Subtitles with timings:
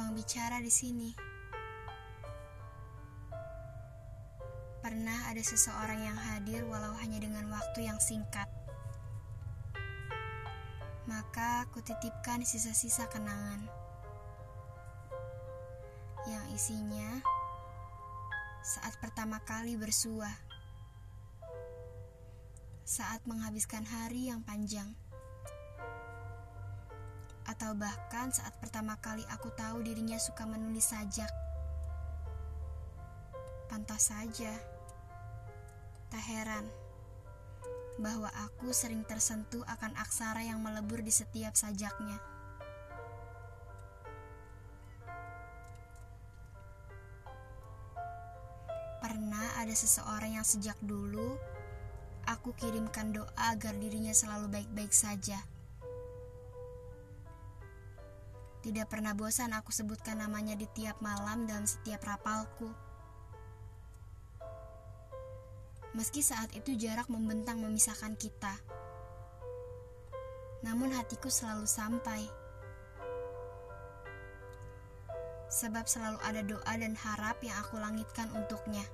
[0.00, 1.12] ruang bicara di sini.
[4.80, 8.48] Pernah ada seseorang yang hadir walau hanya dengan waktu yang singkat.
[11.04, 13.60] Maka kutitipkan sisa-sisa kenangan
[16.24, 17.20] yang isinya
[18.64, 20.32] saat pertama kali bersua,
[22.88, 24.96] saat menghabiskan hari yang panjang
[27.60, 31.28] atau bahkan saat pertama kali aku tahu dirinya suka menulis sajak.
[33.68, 34.48] Pantas saja,
[36.08, 36.64] tak heran
[38.00, 42.16] bahwa aku sering tersentuh akan aksara yang melebur di setiap sajaknya.
[49.04, 51.36] Pernah ada seseorang yang sejak dulu
[52.24, 55.59] aku kirimkan doa agar dirinya selalu baik-baik saja.
[58.60, 62.68] Tidak pernah bosan aku sebutkan namanya di tiap malam dalam setiap rapalku.
[65.96, 68.52] Meski saat itu jarak membentang memisahkan kita.
[70.60, 72.20] Namun hatiku selalu sampai.
[75.50, 78.84] Sebab selalu ada doa dan harap yang aku langitkan untuknya.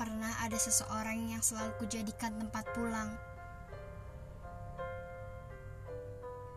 [0.00, 3.12] Pernah ada seseorang yang selalu kujadikan tempat pulang.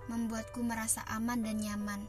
[0.08, 2.08] Membuatku merasa aman dan nyaman.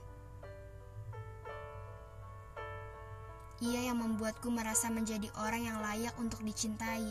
[3.67, 7.11] Ia yang membuatku merasa menjadi orang yang layak untuk dicintai.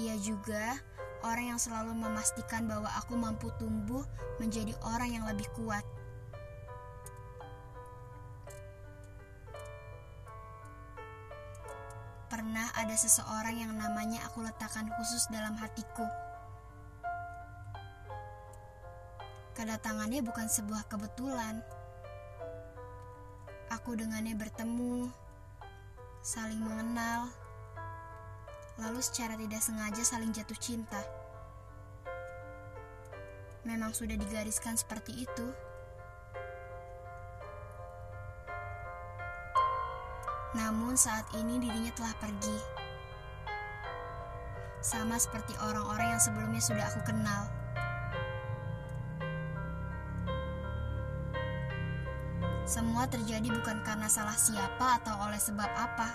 [0.00, 0.80] Ia juga
[1.28, 4.00] orang yang selalu memastikan bahwa aku mampu tumbuh
[4.40, 5.84] menjadi orang yang lebih kuat.
[12.34, 16.02] Pernah ada seseorang yang namanya aku letakkan khusus dalam hatiku.
[19.54, 21.62] Kedatangannya bukan sebuah kebetulan.
[23.70, 25.06] Aku dengannya bertemu,
[26.26, 27.30] saling mengenal,
[28.82, 31.06] lalu secara tidak sengaja saling jatuh cinta.
[33.62, 35.46] Memang sudah digariskan seperti itu.
[40.54, 42.58] Namun saat ini dirinya telah pergi.
[44.78, 47.50] Sama seperti orang-orang yang sebelumnya sudah aku kenal.
[52.64, 56.08] Semua terjadi bukan karena salah siapa atau oleh sebab apa.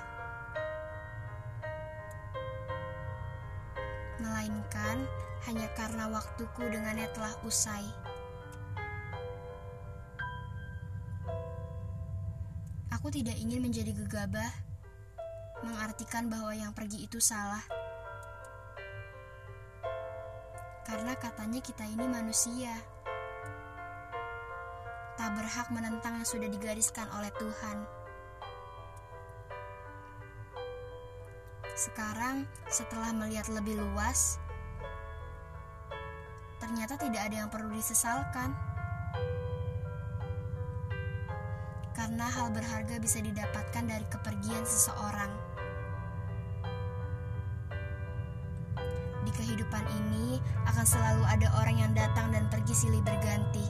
[4.18, 5.06] Melainkan
[5.46, 8.09] hanya karena waktuku dengannya telah usai.
[13.00, 14.52] Aku tidak ingin menjadi gegabah,
[15.64, 17.64] mengartikan bahwa yang pergi itu salah.
[20.84, 22.76] Karena katanya kita ini manusia.
[25.16, 27.88] Tak berhak menentang yang sudah digariskan oleh Tuhan.
[31.80, 34.36] Sekarang, setelah melihat lebih luas,
[36.60, 38.52] ternyata tidak ada yang perlu disesalkan.
[42.10, 45.30] Karena hal berharga bisa didapatkan dari kepergian seseorang.
[49.22, 53.62] Di kehidupan ini akan selalu ada orang yang datang dan pergi silih berganti.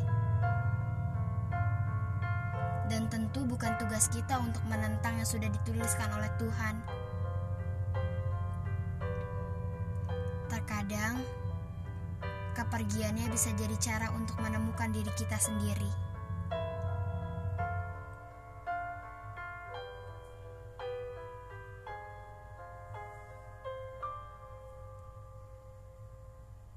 [2.88, 6.80] Dan tentu bukan tugas kita untuk menentang yang sudah dituliskan oleh Tuhan.
[10.48, 11.28] Terkadang,
[12.56, 16.09] kepergiannya bisa jadi cara untuk menemukan diri kita sendiri.